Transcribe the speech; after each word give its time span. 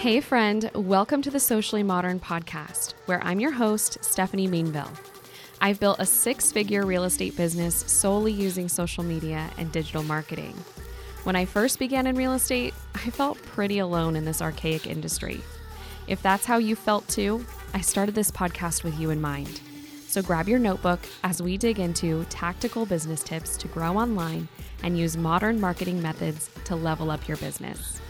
Hey, 0.00 0.22
friend, 0.22 0.70
welcome 0.74 1.20
to 1.20 1.30
the 1.30 1.38
Socially 1.38 1.82
Modern 1.82 2.20
podcast, 2.20 2.94
where 3.04 3.22
I'm 3.22 3.38
your 3.38 3.50
host, 3.50 3.98
Stephanie 4.00 4.48
Mainville. 4.48 4.90
I've 5.60 5.78
built 5.78 6.00
a 6.00 6.06
six 6.06 6.50
figure 6.50 6.86
real 6.86 7.04
estate 7.04 7.36
business 7.36 7.74
solely 7.86 8.32
using 8.32 8.66
social 8.66 9.04
media 9.04 9.50
and 9.58 9.70
digital 9.70 10.02
marketing. 10.02 10.54
When 11.24 11.36
I 11.36 11.44
first 11.44 11.78
began 11.78 12.06
in 12.06 12.16
real 12.16 12.32
estate, 12.32 12.72
I 12.94 13.10
felt 13.10 13.42
pretty 13.42 13.78
alone 13.78 14.16
in 14.16 14.24
this 14.24 14.40
archaic 14.40 14.86
industry. 14.86 15.42
If 16.08 16.22
that's 16.22 16.46
how 16.46 16.56
you 16.56 16.76
felt 16.76 17.06
too, 17.06 17.44
I 17.74 17.82
started 17.82 18.14
this 18.14 18.30
podcast 18.30 18.84
with 18.84 18.98
you 18.98 19.10
in 19.10 19.20
mind. 19.20 19.60
So 20.06 20.22
grab 20.22 20.48
your 20.48 20.58
notebook 20.58 21.00
as 21.24 21.42
we 21.42 21.58
dig 21.58 21.78
into 21.78 22.24
tactical 22.30 22.86
business 22.86 23.22
tips 23.22 23.54
to 23.58 23.68
grow 23.68 23.98
online 23.98 24.48
and 24.82 24.98
use 24.98 25.18
modern 25.18 25.60
marketing 25.60 26.00
methods 26.00 26.48
to 26.64 26.74
level 26.74 27.10
up 27.10 27.28
your 27.28 27.36
business. 27.36 28.00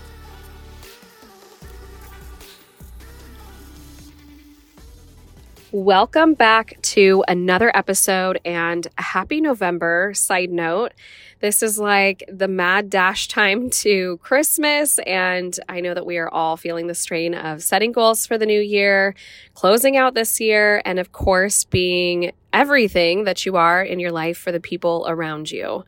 Welcome 5.72 6.34
back 6.34 6.82
to 6.82 7.22
another 7.28 7.70
episode 7.76 8.40
and 8.44 8.88
happy 8.98 9.40
November. 9.40 10.12
Side 10.14 10.50
note, 10.50 10.94
this 11.38 11.62
is 11.62 11.78
like 11.78 12.24
the 12.28 12.48
mad 12.48 12.90
dash 12.90 13.28
time 13.28 13.70
to 13.82 14.16
Christmas, 14.16 14.98
and 15.06 15.56
I 15.68 15.80
know 15.80 15.94
that 15.94 16.04
we 16.04 16.18
are 16.18 16.28
all 16.28 16.56
feeling 16.56 16.88
the 16.88 16.94
strain 16.96 17.34
of 17.36 17.62
setting 17.62 17.92
goals 17.92 18.26
for 18.26 18.36
the 18.36 18.46
new 18.46 18.60
year, 18.60 19.14
closing 19.54 19.96
out 19.96 20.14
this 20.14 20.40
year, 20.40 20.82
and 20.84 20.98
of 20.98 21.12
course, 21.12 21.62
being 21.62 22.32
everything 22.52 23.22
that 23.22 23.46
you 23.46 23.54
are 23.54 23.80
in 23.80 24.00
your 24.00 24.10
life 24.10 24.38
for 24.38 24.50
the 24.50 24.58
people 24.58 25.06
around 25.08 25.52
you. 25.52 25.84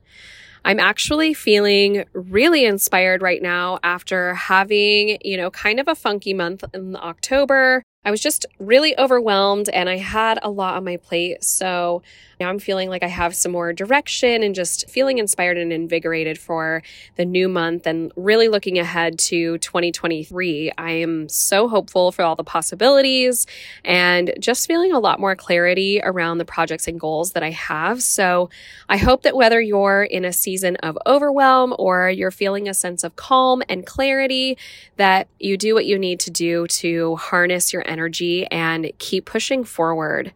I'm 0.65 0.79
actually 0.79 1.35
feeling 1.35 2.05
really 2.13 2.65
inspired 2.65 3.21
right 3.21 3.43
now 3.43 3.81
after 3.83 4.35
having, 4.35 5.19
you 5.23 5.37
know, 5.37 5.51
kind 5.51 5.81
of 5.81 5.89
a 5.89 5.97
funky 5.97 6.35
month 6.35 6.63
in 6.73 6.95
October. 6.95 7.83
I 8.05 8.11
was 8.11 8.21
just 8.21 8.47
really 8.59 8.99
overwhelmed 8.99 9.69
and 9.69 9.89
I 9.89 9.97
had 9.97 10.41
a 10.43 10.51
lot 10.51 10.75
on 10.75 10.85
my 10.85 10.97
plate. 10.97 11.45
So 11.45 12.03
now 12.41 12.49
I'm 12.49 12.59
feeling 12.59 12.89
like 12.89 13.05
I 13.05 13.09
have 13.09 13.37
some 13.37 13.53
more 13.53 13.73
direction 13.73 14.43
and 14.43 14.57
just 14.57 14.91
feeling 14.91 15.19
inspired 15.19 15.57
and 15.57 15.73
invigorated 15.73 16.37
for 16.37 16.83
the 17.15 17.25
new 17.25 17.49
month 17.49 17.87
and 17.87 18.11
really 18.17 18.49
looking 18.49 18.81
ahead 18.81 19.21
to 19.21 19.59
2023. 19.59 20.73
I 20.77 20.91
am 20.91 21.29
so 21.29 21.69
hopeful 21.69 22.11
for 22.11 22.23
all 22.23 22.35
the 22.35 22.43
possibilities 22.43 23.47
and 23.85 24.35
just 24.41 24.67
feeling 24.67 24.91
a 24.91 24.99
lot 24.99 25.21
more 25.21 25.37
clarity 25.37 26.01
around 26.03 26.39
the 26.39 26.45
projects 26.45 26.89
and 26.89 26.99
goals 26.99 27.35
that 27.35 27.45
I 27.45 27.51
have. 27.51 28.03
So 28.03 28.51
I 28.89 28.97
hope 28.97 29.23
that 29.23 29.37
whether 29.37 29.61
you're 29.61 30.03
in 30.03 30.25
a 30.25 30.33
season 30.33 30.75
of 30.77 30.99
overwhelm 31.07 31.73
or 31.79 32.11
you're 32.11 32.33
feeling 32.33 32.69
a 32.69 32.75
sense 32.75 33.05
of 33.05 33.15
calm 33.15 33.63
and 33.69 33.87
clarity, 33.87 34.59
that 34.97 35.29
you 35.39 35.57
do 35.57 35.75
what 35.75 35.87
you 35.87 35.97
need 35.97 36.19
to 36.21 36.31
do 36.33 36.67
to 36.67 37.15
harness 37.15 37.73
your 37.73 37.89
energy 37.93 38.47
and 38.47 38.91
keep 38.99 39.27
pushing 39.27 39.63
forward. 39.63 40.33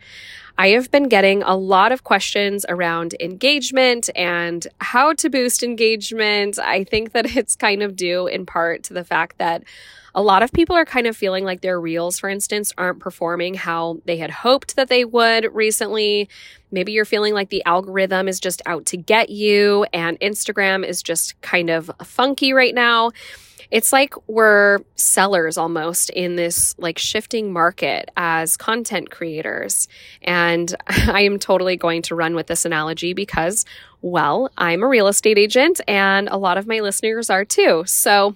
I 0.59 0.69
have 0.69 0.91
been 0.91 1.09
getting 1.09 1.43
a 1.43 1.55
lot 1.55 1.93
of 1.93 2.05
questions 2.05 2.65
around 2.69 3.15
engagement 3.21 4.09
and 4.17 4.67
how 4.81 5.13
to 5.15 5.29
boost 5.29 5.63
engagement. 5.63 6.59
I 6.59 6.85
think 6.85 7.13
that 7.13 7.25
it's 7.37 7.57
kind 7.57 7.83
of 7.83 7.97
due 7.97 8.27
in 8.27 8.47
part 8.47 8.83
to 8.85 8.95
the 8.95 9.05
fact 9.05 9.39
that 9.39 9.65
a 10.15 10.23
lot 10.23 10.43
of 10.43 10.51
people 10.51 10.75
are 10.75 10.87
kind 10.87 11.07
of 11.07 11.15
feeling 11.15 11.45
like 11.45 11.61
their 11.61 11.79
reels, 11.79 12.19
for 12.19 12.31
instance, 12.31 12.73
aren't 12.79 13.01
performing 13.01 13.53
how 13.53 13.99
they 14.07 14.17
had 14.17 14.31
hoped 14.31 14.77
that 14.77 14.89
they 14.89 15.05
would 15.05 15.55
recently. 15.55 16.31
Maybe 16.71 16.93
you're 16.93 17.05
feeling 17.05 17.35
like 17.35 17.51
the 17.51 17.63
algorithm 17.67 18.27
is 18.27 18.41
just 18.41 18.63
out 18.65 18.87
to 18.87 18.97
get 18.97 19.29
you 19.29 19.85
and 19.93 20.19
Instagram 20.21 20.87
is 20.87 21.03
just 21.03 21.39
kind 21.43 21.69
of 21.69 21.91
funky 22.03 22.55
right 22.55 22.75
now 22.75 23.11
it's 23.71 23.93
like 23.93 24.15
we're 24.29 24.81
sellers 24.95 25.57
almost 25.57 26.11
in 26.11 26.37
this 26.37 26.75
like 26.79 26.99
shifting 26.99 27.53
market 27.53 28.11
as 28.17 28.57
content 28.57 29.11
creators. 29.11 29.89
And 30.23 30.75
I 30.89 31.23
am 31.23 31.39
totally 31.39 31.77
going 31.77 32.03
to 32.03 32.15
run 32.15 32.35
with 32.35 32.47
this 32.47 32.65
analogy 32.65 33.13
because, 33.13 33.65
well, 34.03 34.51
I'm 34.57 34.83
a 34.83 34.89
real 34.89 35.09
estate 35.09 35.39
agent 35.39 35.81
and 35.89 36.29
a 36.29 36.37
lot 36.37 36.59
of 36.59 36.67
my 36.67 36.81
listeners 36.81 37.31
are 37.31 37.45
too. 37.45 37.85
So 37.87 38.35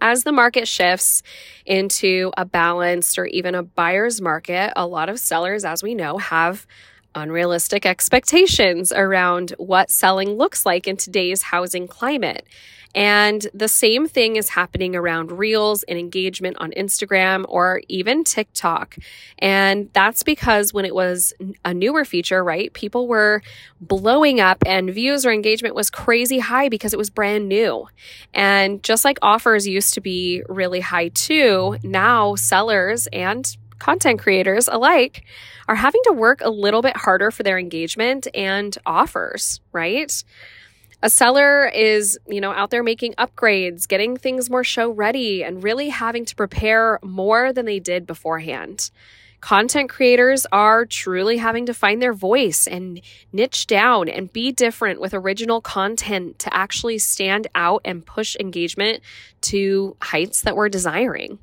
as 0.00 0.24
the 0.24 0.32
market 0.32 0.66
shifts 0.66 1.22
into 1.66 2.32
a 2.36 2.44
balanced 2.44 3.18
or 3.18 3.26
even 3.26 3.54
a 3.54 3.62
buyer's 3.62 4.20
market, 4.20 4.72
a 4.76 4.86
lot 4.86 5.08
of 5.08 5.18
sellers, 5.18 5.64
as 5.64 5.82
we 5.82 5.94
know, 5.94 6.18
have 6.18 6.66
unrealistic 7.14 7.86
expectations 7.86 8.92
around 8.92 9.50
what 9.58 9.90
selling 9.90 10.30
looks 10.30 10.64
like 10.64 10.86
in 10.86 10.96
today's 10.96 11.42
housing 11.42 11.88
climate. 11.88 12.46
And 12.94 13.46
the 13.54 13.68
same 13.68 14.08
thing 14.08 14.36
is 14.36 14.48
happening 14.48 14.96
around 14.96 15.30
reels 15.30 15.84
and 15.84 15.98
engagement 15.98 16.56
on 16.58 16.72
Instagram 16.72 17.44
or 17.48 17.82
even 17.88 18.24
TikTok. 18.24 18.96
And 19.38 19.88
that's 19.92 20.22
because 20.24 20.74
when 20.74 20.84
it 20.84 20.94
was 20.94 21.32
a 21.64 21.72
newer 21.72 22.04
feature, 22.04 22.42
right, 22.42 22.72
people 22.72 23.06
were 23.06 23.42
blowing 23.80 24.40
up 24.40 24.58
and 24.66 24.92
views 24.92 25.24
or 25.24 25.30
engagement 25.30 25.74
was 25.74 25.88
crazy 25.88 26.40
high 26.40 26.68
because 26.68 26.92
it 26.92 26.98
was 26.98 27.10
brand 27.10 27.48
new. 27.48 27.86
And 28.34 28.82
just 28.82 29.04
like 29.04 29.18
offers 29.22 29.68
used 29.68 29.94
to 29.94 30.00
be 30.00 30.42
really 30.48 30.80
high 30.80 31.08
too, 31.08 31.76
now 31.84 32.34
sellers 32.34 33.06
and 33.12 33.56
content 33.80 34.20
creators 34.20 34.68
alike 34.68 35.24
are 35.66 35.74
having 35.74 36.00
to 36.04 36.12
work 36.12 36.40
a 36.42 36.50
little 36.50 36.82
bit 36.82 36.96
harder 36.96 37.32
for 37.32 37.42
their 37.42 37.58
engagement 37.58 38.28
and 38.32 38.78
offers, 38.86 39.60
right? 39.72 40.22
A 41.02 41.10
seller 41.10 41.66
is, 41.66 42.18
you 42.28 42.40
know, 42.40 42.52
out 42.52 42.70
there 42.70 42.82
making 42.82 43.14
upgrades, 43.14 43.88
getting 43.88 44.16
things 44.16 44.50
more 44.50 44.62
show 44.62 44.90
ready, 44.90 45.42
and 45.42 45.64
really 45.64 45.88
having 45.88 46.26
to 46.26 46.36
prepare 46.36 47.00
more 47.02 47.52
than 47.52 47.64
they 47.64 47.78
did 47.80 48.06
beforehand. 48.06 48.90
Content 49.40 49.88
creators 49.88 50.44
are 50.52 50.84
truly 50.84 51.38
having 51.38 51.64
to 51.64 51.72
find 51.72 52.02
their 52.02 52.12
voice 52.12 52.66
and 52.66 53.00
niche 53.32 53.66
down 53.66 54.06
and 54.06 54.30
be 54.30 54.52
different 54.52 55.00
with 55.00 55.14
original 55.14 55.62
content 55.62 56.38
to 56.38 56.54
actually 56.54 56.98
stand 56.98 57.46
out 57.54 57.80
and 57.86 58.04
push 58.04 58.36
engagement 58.38 59.00
to 59.40 59.96
heights 60.02 60.42
that 60.42 60.56
we're 60.56 60.68
desiring. 60.68 61.38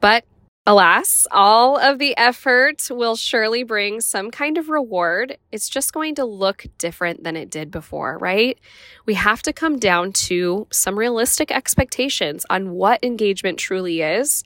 But 0.00 0.24
Alas, 0.68 1.26
all 1.30 1.78
of 1.78 1.98
the 1.98 2.14
effort 2.18 2.88
will 2.90 3.16
surely 3.16 3.62
bring 3.62 4.02
some 4.02 4.30
kind 4.30 4.58
of 4.58 4.68
reward. 4.68 5.38
It's 5.50 5.66
just 5.66 5.94
going 5.94 6.16
to 6.16 6.26
look 6.26 6.66
different 6.76 7.24
than 7.24 7.36
it 7.36 7.48
did 7.48 7.70
before, 7.70 8.18
right? 8.18 8.58
We 9.06 9.14
have 9.14 9.40
to 9.44 9.54
come 9.54 9.78
down 9.78 10.12
to 10.28 10.66
some 10.70 10.98
realistic 10.98 11.50
expectations 11.50 12.44
on 12.50 12.72
what 12.72 13.02
engagement 13.02 13.58
truly 13.58 14.02
is. 14.02 14.44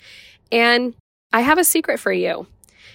And 0.52 0.94
I 1.32 1.40
have 1.40 1.58
a 1.58 1.64
secret 1.64 1.98
for 1.98 2.12
you 2.12 2.46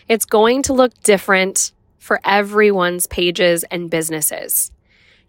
it's 0.07 0.23
going 0.23 0.61
to 0.63 0.73
look 0.73 0.93
different 1.03 1.73
for 1.99 2.21
everyone's 2.23 3.07
pages 3.07 3.65
and 3.69 3.89
businesses. 3.89 4.71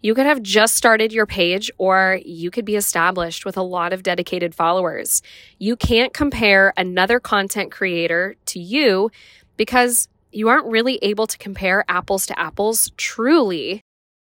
You 0.01 0.13
could 0.13 0.25
have 0.25 0.41
just 0.41 0.75
started 0.75 1.11
your 1.11 1.25
page 1.25 1.69
or 1.77 2.19
you 2.23 2.51
could 2.51 2.65
be 2.65 2.75
established 2.75 3.45
with 3.45 3.57
a 3.57 3.61
lot 3.61 3.91
of 3.91 4.03
dedicated 4.03 4.55
followers. 4.55 5.21
You 5.57 5.75
can't 5.75 6.13
compare 6.13 6.73
another 6.77 7.19
content 7.19 7.71
creator 7.71 8.35
to 8.47 8.59
you 8.59 9.11
because 9.57 10.07
you 10.31 10.47
aren't 10.47 10.67
really 10.67 10.99
able 11.01 11.27
to 11.27 11.37
compare 11.37 11.83
apples 11.89 12.25
to 12.27 12.39
apples 12.39 12.91
truly. 12.95 13.81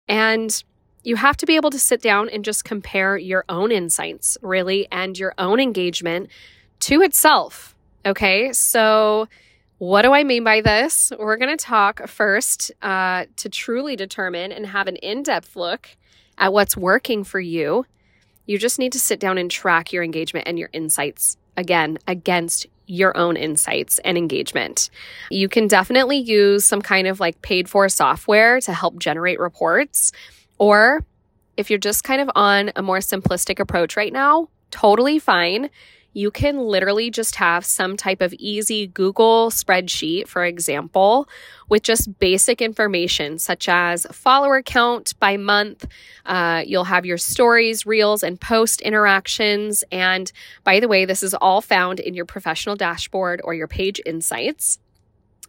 And 0.09 0.62
you 1.03 1.16
have 1.16 1.37
to 1.38 1.47
be 1.47 1.56
able 1.56 1.70
to 1.70 1.78
sit 1.78 2.00
down 2.03 2.28
and 2.28 2.44
just 2.44 2.65
compare 2.65 3.16
your 3.16 3.44
own 3.49 3.72
insights, 3.72 4.38
really, 4.43 4.87
and 4.91 5.19
your 5.19 5.34
own 5.38 5.60
engagement 5.60 6.28
to 6.81 7.03
itself. 7.03 7.75
Okay. 8.04 8.53
So, 8.53 9.28
what 9.80 10.02
do 10.02 10.12
I 10.12 10.24
mean 10.24 10.44
by 10.44 10.60
this? 10.60 11.10
We're 11.18 11.38
going 11.38 11.56
to 11.56 11.64
talk 11.64 12.06
first 12.06 12.70
uh, 12.82 13.24
to 13.36 13.48
truly 13.48 13.96
determine 13.96 14.52
and 14.52 14.66
have 14.66 14.88
an 14.88 14.96
in 14.96 15.22
depth 15.22 15.56
look 15.56 15.88
at 16.36 16.52
what's 16.52 16.76
working 16.76 17.24
for 17.24 17.41
you. 17.41 17.86
You 18.44 18.58
just 18.58 18.78
need 18.78 18.93
to 18.93 18.99
sit 19.00 19.19
down 19.19 19.38
and 19.38 19.50
track 19.50 19.90
your 19.90 20.05
engagement 20.05 20.46
and 20.46 20.58
your 20.58 20.69
insights 20.75 21.38
again 21.56 21.96
against 22.06 22.66
your 22.84 23.16
own 23.16 23.38
insights 23.38 23.99
and 24.00 24.19
engagement. 24.19 24.90
You 25.31 25.49
can 25.49 25.66
definitely 25.66 26.19
use 26.19 26.66
some 26.66 26.82
kind 26.82 27.06
of 27.06 27.19
like 27.19 27.40
paid 27.40 27.66
for 27.66 27.88
software 27.88 28.60
to 28.60 28.75
help 28.75 28.99
generate 28.99 29.40
reports. 29.40 30.12
Or 30.58 31.06
if 31.56 31.70
you're 31.70 31.78
just 31.78 32.05
kind 32.05 32.20
of 32.20 32.31
on 32.34 32.70
a 32.76 32.82
more 32.82 32.99
simplistic 32.99 33.58
approach 33.58 33.96
right 33.96 34.12
now, 34.12 34.50
totally 34.70 35.19
fine 35.19 35.70
you 36.12 36.30
can 36.30 36.58
literally 36.58 37.10
just 37.10 37.36
have 37.36 37.64
some 37.64 37.96
type 37.96 38.20
of 38.20 38.32
easy 38.34 38.88
Google 38.88 39.50
spreadsheet, 39.50 40.26
for 40.26 40.44
example, 40.44 41.28
with 41.68 41.82
just 41.82 42.18
basic 42.18 42.60
information 42.60 43.38
such 43.38 43.68
as 43.68 44.06
follower 44.10 44.62
count 44.62 45.14
by 45.20 45.36
month. 45.36 45.86
Uh, 46.26 46.62
you'll 46.66 46.84
have 46.84 47.06
your 47.06 47.18
stories, 47.18 47.86
reels, 47.86 48.22
and 48.22 48.40
post 48.40 48.80
interactions. 48.80 49.84
And 49.92 50.30
by 50.64 50.80
the 50.80 50.88
way, 50.88 51.04
this 51.04 51.22
is 51.22 51.34
all 51.34 51.60
found 51.60 52.00
in 52.00 52.14
your 52.14 52.26
professional 52.26 52.76
dashboard 52.76 53.40
or 53.44 53.54
your 53.54 53.68
page 53.68 54.00
insights. 54.04 54.78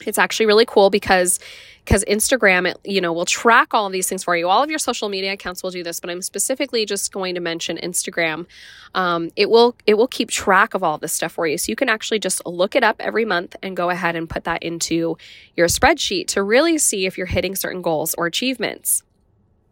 It's 0.06 0.18
actually 0.18 0.45
really 0.45 0.65
cool 0.65 0.89
because 0.89 1.39
because 1.83 2.06
Instagram, 2.06 2.69
it, 2.69 2.80
you 2.86 3.01
know, 3.01 3.12
will 3.12 3.25
track 3.25 3.74
all 3.74 3.88
of 3.88 3.92
these 3.92 4.07
things 4.07 4.24
for 4.24 4.36
you. 4.36 4.48
All 4.48 4.62
of 4.62 4.69
your 4.69 4.77
social 4.77 5.09
media 5.09 5.33
accounts 5.33 5.63
will 5.63 5.71
do 5.71 5.83
this, 5.83 6.00
but 6.00 6.09
I'm 6.09 6.21
specifically 6.21 6.86
just 6.86 7.12
going 7.12 7.33
to 7.36 7.42
mention 7.42 7.77
Instagram. 7.77 8.45
Um, 8.94 9.31
it 9.36 9.50
will 9.50 9.75
it 9.88 9.95
will 9.95 10.07
keep 10.07 10.30
track 10.30 10.74
of 10.74 10.83
all 10.83 10.98
this 10.98 11.13
stuff 11.13 11.31
for 11.31 11.48
you, 11.48 11.57
so 11.57 11.71
you 11.71 11.75
can 11.75 11.89
actually 11.89 12.19
just 12.19 12.45
look 12.45 12.75
it 12.75 12.83
up 12.83 12.98
every 13.00 13.25
month 13.25 13.56
and 13.63 13.75
go 13.75 13.89
ahead 13.89 14.15
and 14.15 14.30
put 14.30 14.44
that 14.44 14.62
into 14.63 15.18
your 15.56 15.68
spreadsheet 15.68 16.27
to 16.27 16.44
really 16.44 16.77
see 16.77 17.06
if 17.06 17.18
you're 17.18 17.27
hitting 17.27 17.56
certain 17.56 17.81
goals 17.81 18.13
or 18.15 18.25
achievements. 18.25 19.04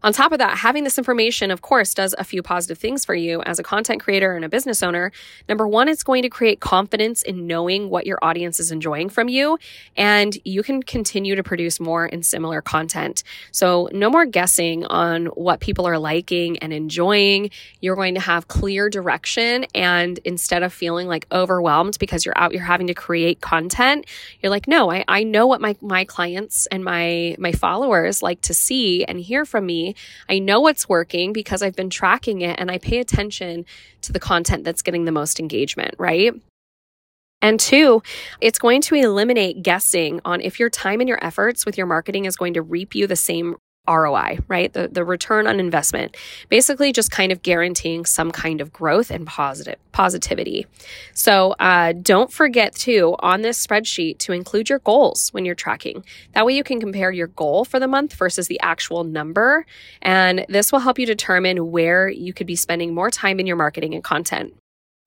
On 0.01 0.13
top 0.13 0.31
of 0.31 0.37
that, 0.37 0.57
having 0.57 0.85
this 0.85 0.97
information, 0.97 1.51
of 1.51 1.61
course, 1.61 1.93
does 1.93 2.15
a 2.17 2.23
few 2.23 2.41
positive 2.41 2.77
things 2.77 3.03
for 3.03 3.13
you 3.13 3.41
as 3.41 3.59
a 3.59 3.63
content 3.63 4.01
creator 4.01 4.33
and 4.33 4.45
a 4.45 4.49
business 4.49 4.81
owner. 4.81 5.11
Number 5.49 5.67
one, 5.67 5.89
it's 5.89 6.03
going 6.03 6.21
to 6.21 6.29
create 6.29 6.61
confidence 6.61 7.21
in 7.21 7.47
knowing 7.47 7.89
what 7.89 8.07
your 8.07 8.17
audience 8.21 8.61
is 8.61 8.71
enjoying 8.71 9.09
from 9.09 9.27
you, 9.27 9.57
and 9.97 10.37
you 10.45 10.63
can 10.63 10.81
continue 10.81 11.35
to 11.35 11.43
produce 11.43 11.81
more 11.81 12.05
and 12.05 12.25
similar 12.25 12.61
content. 12.61 13.23
So, 13.51 13.89
no 13.91 14.09
more 14.09 14.25
guessing 14.25 14.85
on 14.85 15.25
what 15.27 15.59
people 15.59 15.85
are 15.85 15.99
liking 15.99 16.57
and 16.59 16.71
enjoying. 16.71 17.49
You're 17.81 17.97
going 17.97 18.13
to 18.13 18.21
have 18.21 18.47
clear 18.47 18.89
direction, 18.89 19.65
and 19.75 20.17
instead 20.19 20.63
of 20.63 20.71
feeling 20.71 21.07
like 21.09 21.27
overwhelmed 21.29 21.97
because 21.99 22.25
you're 22.25 22.37
out, 22.37 22.53
you're 22.53 22.63
having 22.63 22.87
to 22.87 22.93
create 22.93 23.41
content, 23.41 24.05
you're 24.41 24.49
like, 24.49 24.65
no, 24.65 24.89
I, 24.89 25.03
I 25.09 25.23
know 25.23 25.45
what 25.45 25.59
my, 25.59 25.75
my 25.81 26.05
clients 26.05 26.67
and 26.67 26.85
my, 26.85 27.35
my 27.37 27.51
followers 27.51 28.23
like 28.23 28.39
to 28.43 28.53
see 28.53 29.03
and 29.03 29.19
hear 29.19 29.43
from 29.43 29.65
me 29.65 29.88
I 30.27 30.39
know 30.39 30.59
what's 30.59 30.89
working 30.89 31.33
because 31.33 31.61
I've 31.61 31.75
been 31.75 31.89
tracking 31.89 32.41
it 32.41 32.59
and 32.59 32.69
I 32.71 32.77
pay 32.77 32.99
attention 32.99 33.65
to 34.01 34.11
the 34.11 34.19
content 34.19 34.63
that's 34.63 34.81
getting 34.81 35.05
the 35.05 35.11
most 35.11 35.39
engagement, 35.39 35.95
right? 35.97 36.33
And 37.41 37.59
two, 37.59 38.03
it's 38.41 38.59
going 38.59 38.81
to 38.81 38.95
eliminate 38.95 39.63
guessing 39.63 40.19
on 40.25 40.41
if 40.41 40.59
your 40.59 40.69
time 40.69 40.99
and 40.99 41.07
your 41.07 41.23
efforts 41.23 41.65
with 41.65 41.77
your 41.77 41.87
marketing 41.87 42.25
is 42.25 42.35
going 42.35 42.53
to 42.55 42.61
reap 42.61 42.95
you 42.95 43.07
the 43.07 43.15
same 43.15 43.55
ROI, 43.89 44.39
right? 44.47 44.71
The, 44.71 44.87
the 44.87 45.03
return 45.03 45.47
on 45.47 45.59
investment, 45.59 46.15
basically 46.47 46.93
just 46.93 47.09
kind 47.09 47.31
of 47.31 47.41
guaranteeing 47.41 48.05
some 48.05 48.31
kind 48.31 48.61
of 48.61 48.71
growth 48.71 49.09
and 49.09 49.25
positive 49.25 49.77
positivity. 49.91 50.67
So 51.13 51.55
uh, 51.59 51.93
don't 51.93 52.31
forget 52.31 52.75
to 52.75 53.15
on 53.19 53.41
this 53.41 53.65
spreadsheet 53.65 54.19
to 54.19 54.31
include 54.31 54.69
your 54.69 54.79
goals 54.79 55.29
when 55.29 55.43
you're 55.43 55.55
tracking. 55.55 56.05
That 56.33 56.45
way 56.45 56.53
you 56.53 56.63
can 56.63 56.79
compare 56.79 57.11
your 57.11 57.27
goal 57.27 57.65
for 57.65 57.79
the 57.79 57.87
month 57.87 58.13
versus 58.13 58.47
the 58.47 58.59
actual 58.61 59.03
number, 59.03 59.65
and 60.01 60.45
this 60.47 60.71
will 60.71 60.79
help 60.79 60.99
you 60.99 61.05
determine 61.05 61.71
where 61.71 62.07
you 62.07 62.33
could 62.33 62.47
be 62.47 62.55
spending 62.55 62.93
more 62.93 63.09
time 63.09 63.39
in 63.39 63.47
your 63.47 63.57
marketing 63.57 63.95
and 63.95 64.03
content 64.03 64.53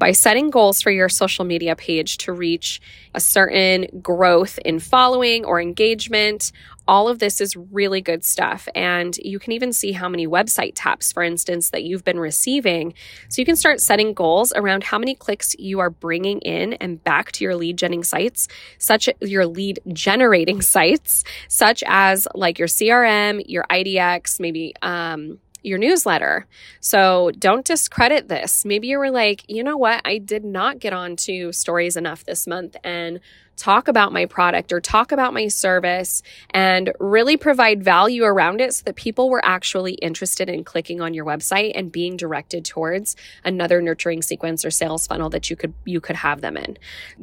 by 0.02 0.10
setting 0.10 0.50
goals 0.50 0.82
for 0.82 0.90
your 0.90 1.08
social 1.08 1.44
media 1.44 1.76
page 1.76 2.18
to 2.18 2.32
reach 2.32 2.80
a 3.14 3.20
certain 3.20 3.86
growth 4.02 4.58
in 4.64 4.80
following 4.80 5.44
or 5.44 5.60
engagement. 5.60 6.50
All 6.88 7.08
of 7.08 7.20
this 7.20 7.40
is 7.40 7.56
really 7.56 8.00
good 8.00 8.24
stuff. 8.24 8.68
And 8.74 9.16
you 9.18 9.38
can 9.38 9.52
even 9.52 9.72
see 9.72 9.92
how 9.92 10.08
many 10.08 10.26
website 10.26 10.72
taps, 10.74 11.12
for 11.12 11.22
instance, 11.22 11.70
that 11.70 11.84
you've 11.84 12.04
been 12.04 12.18
receiving. 12.18 12.94
So 13.28 13.40
you 13.40 13.46
can 13.46 13.56
start 13.56 13.80
setting 13.80 14.12
goals 14.12 14.52
around 14.54 14.84
how 14.84 14.98
many 14.98 15.14
clicks 15.14 15.54
you 15.58 15.78
are 15.78 15.90
bringing 15.90 16.40
in 16.40 16.74
and 16.74 17.02
back 17.02 17.32
to 17.32 17.44
your 17.44 17.54
lead 17.54 17.78
generating 17.78 18.02
sites, 18.02 18.48
such 18.78 19.08
your 19.20 19.46
lead 19.46 19.80
generating 19.92 20.62
sites, 20.74 21.24
such 21.48 21.84
as 21.86 22.26
like 22.34 22.58
your 22.58 22.68
CRM, 22.68 23.42
your 23.46 23.64
IDX, 23.70 24.40
maybe 24.40 24.74
um, 24.82 25.38
your 25.62 25.78
newsletter. 25.78 26.46
So 26.80 27.30
don't 27.38 27.64
discredit 27.64 28.28
this. 28.28 28.64
Maybe 28.64 28.88
you 28.88 28.98
were 28.98 29.10
like, 29.10 29.44
you 29.48 29.62
know 29.62 29.76
what? 29.76 30.00
I 30.04 30.18
did 30.18 30.44
not 30.44 30.80
get 30.80 30.92
on 30.92 31.16
to 31.16 31.52
stories 31.52 31.96
enough 31.96 32.24
this 32.24 32.46
month 32.46 32.76
and 32.82 33.20
talk 33.56 33.88
about 33.88 34.12
my 34.12 34.26
product 34.26 34.72
or 34.72 34.80
talk 34.80 35.12
about 35.12 35.34
my 35.34 35.48
service 35.48 36.22
and 36.50 36.92
really 36.98 37.36
provide 37.36 37.82
value 37.82 38.24
around 38.24 38.60
it 38.60 38.74
so 38.74 38.82
that 38.84 38.96
people 38.96 39.30
were 39.30 39.44
actually 39.44 39.94
interested 39.94 40.48
in 40.48 40.64
clicking 40.64 41.00
on 41.00 41.14
your 41.14 41.24
website 41.24 41.72
and 41.74 41.92
being 41.92 42.16
directed 42.16 42.64
towards 42.64 43.16
another 43.44 43.80
nurturing 43.80 44.22
sequence 44.22 44.64
or 44.64 44.70
sales 44.70 45.06
funnel 45.06 45.30
that 45.30 45.50
you 45.50 45.56
could 45.56 45.74
you 45.84 46.00
could 46.00 46.16
have 46.16 46.40
them 46.40 46.56
in. 46.56 46.76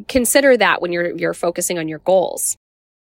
Consider 0.07 0.57
that 0.57 0.81
when 0.81 0.91
you're 0.91 1.15
you're 1.17 1.33
focusing 1.33 1.77
on 1.77 1.87
your 1.87 1.99
goals. 1.99 2.57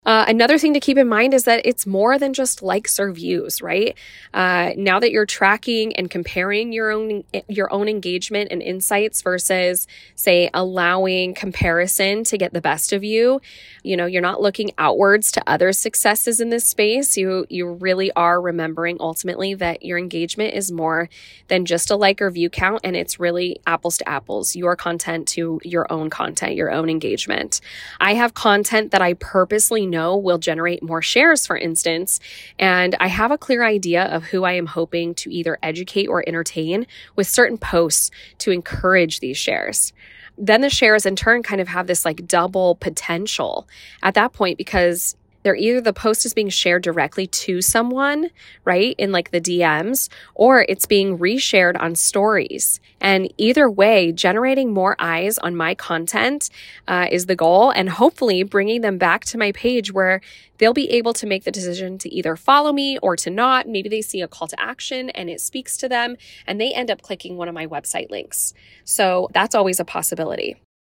Uh, 0.06 0.24
another 0.28 0.56
thing 0.56 0.72
to 0.72 0.78
keep 0.78 0.96
in 0.96 1.08
mind 1.08 1.34
is 1.34 1.42
that 1.44 1.60
it's 1.64 1.84
more 1.84 2.16
than 2.16 2.32
just 2.32 2.62
likes 2.62 3.00
or 3.00 3.10
views, 3.10 3.60
right? 3.60 3.98
Uh, 4.32 4.70
now 4.76 5.00
that 5.00 5.10
you're 5.10 5.26
tracking 5.26 5.94
and 5.96 6.08
comparing 6.08 6.72
your 6.72 6.92
own 6.92 7.24
your 7.48 7.72
own 7.72 7.88
engagement 7.88 8.52
and 8.52 8.62
insights 8.62 9.20
versus, 9.20 9.88
say, 10.14 10.48
allowing 10.54 11.34
comparison 11.34 12.22
to 12.22 12.38
get 12.38 12.52
the 12.52 12.60
best 12.60 12.92
of 12.92 13.02
you, 13.02 13.40
you 13.82 13.96
know, 13.96 14.06
you're 14.06 14.22
not 14.22 14.40
looking 14.40 14.70
outwards 14.78 15.32
to 15.32 15.42
other 15.44 15.72
successes 15.72 16.40
in 16.40 16.50
this 16.50 16.68
space. 16.68 17.16
You 17.16 17.44
you 17.50 17.72
really 17.72 18.12
are 18.12 18.40
remembering 18.40 18.98
ultimately 19.00 19.54
that 19.54 19.84
your 19.84 19.98
engagement 19.98 20.54
is 20.54 20.70
more 20.70 21.08
than 21.48 21.64
just 21.64 21.90
a 21.90 21.96
like 21.96 22.22
or 22.22 22.30
view 22.30 22.48
count, 22.48 22.80
and 22.84 22.94
it's 22.94 23.18
really 23.18 23.60
apples 23.66 23.98
to 23.98 24.08
apples. 24.08 24.54
Your 24.54 24.76
content 24.76 25.26
to 25.28 25.60
your 25.64 25.92
own 25.92 26.10
content, 26.10 26.54
your 26.54 26.70
own 26.70 26.88
engagement. 26.88 27.60
I 28.00 28.14
have 28.14 28.34
content 28.34 28.92
that 28.92 29.02
I 29.02 29.14
purposely 29.14 29.84
know 29.84 29.95
will 29.96 30.38
generate 30.38 30.82
more 30.82 31.02
shares, 31.02 31.46
for 31.46 31.56
instance. 31.56 32.20
And 32.58 32.94
I 33.00 33.06
have 33.06 33.30
a 33.30 33.38
clear 33.38 33.64
idea 33.64 34.04
of 34.04 34.24
who 34.24 34.44
I 34.44 34.52
am 34.52 34.66
hoping 34.66 35.14
to 35.16 35.32
either 35.32 35.58
educate 35.62 36.06
or 36.06 36.22
entertain 36.26 36.86
with 37.14 37.26
certain 37.26 37.58
posts 37.58 38.10
to 38.38 38.50
encourage 38.50 39.20
these 39.20 39.38
shares 39.38 39.92
then 40.38 40.60
the 40.60 40.68
shares 40.68 41.06
in 41.06 41.16
turn 41.16 41.42
kind 41.42 41.60
of 41.60 41.68
have 41.68 41.86
this 41.86 42.04
like 42.04 42.26
double 42.26 42.74
potential 42.74 43.66
at 44.02 44.14
that 44.14 44.32
point 44.32 44.58
because 44.58 45.16
they're 45.46 45.54
either 45.54 45.80
the 45.80 45.92
post 45.92 46.26
is 46.26 46.34
being 46.34 46.48
shared 46.48 46.82
directly 46.82 47.28
to 47.28 47.62
someone, 47.62 48.30
right, 48.64 48.96
in 48.98 49.12
like 49.12 49.30
the 49.30 49.40
DMs, 49.40 50.08
or 50.34 50.66
it's 50.68 50.86
being 50.86 51.18
reshared 51.18 51.80
on 51.80 51.94
stories. 51.94 52.80
And 53.00 53.32
either 53.38 53.70
way, 53.70 54.10
generating 54.10 54.72
more 54.72 54.96
eyes 54.98 55.38
on 55.38 55.54
my 55.54 55.76
content 55.76 56.50
uh, 56.88 57.06
is 57.12 57.26
the 57.26 57.36
goal, 57.36 57.70
and 57.70 57.90
hopefully 57.90 58.42
bringing 58.42 58.80
them 58.80 58.98
back 58.98 59.24
to 59.26 59.38
my 59.38 59.52
page 59.52 59.92
where 59.92 60.20
they'll 60.58 60.72
be 60.72 60.90
able 60.90 61.12
to 61.12 61.28
make 61.28 61.44
the 61.44 61.52
decision 61.52 61.96
to 61.98 62.12
either 62.12 62.34
follow 62.34 62.72
me 62.72 62.98
or 62.98 63.14
to 63.14 63.30
not. 63.30 63.68
Maybe 63.68 63.88
they 63.88 64.02
see 64.02 64.22
a 64.22 64.26
call 64.26 64.48
to 64.48 64.60
action 64.60 65.10
and 65.10 65.30
it 65.30 65.40
speaks 65.40 65.76
to 65.76 65.88
them, 65.88 66.16
and 66.44 66.60
they 66.60 66.72
end 66.72 66.90
up 66.90 67.02
clicking 67.02 67.36
one 67.36 67.46
of 67.46 67.54
my 67.54 67.68
website 67.68 68.10
links. 68.10 68.52
So 68.82 69.28
that's 69.32 69.54
always 69.54 69.78
a 69.78 69.84
possibility. 69.84 70.56